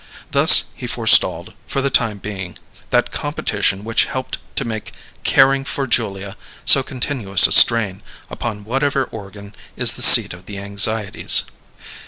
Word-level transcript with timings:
Thus 0.31 0.63
he 0.75 0.87
forestalled, 0.87 1.53
for 1.67 1.79
the 1.83 1.91
time 1.91 2.17
being, 2.17 2.57
that 2.89 3.11
competition 3.11 3.83
which 3.83 4.05
helped 4.05 4.39
to 4.55 4.65
make 4.65 4.93
caring 5.23 5.63
for 5.63 5.85
Julia 5.85 6.35
so 6.65 6.81
continuous 6.81 7.45
a 7.45 7.51
strain 7.51 8.01
upon 8.27 8.63
whatever 8.65 9.03
organ 9.03 9.53
is 9.77 9.93
the 9.93 10.01
seat 10.01 10.33
of 10.33 10.47
the 10.47 10.57
anxieties. 10.57 11.43